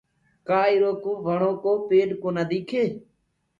[0.47, 2.83] ڪدآ اِرو ڪوُ وڻو ڪو پيڏ ڪونآ ديِکي؟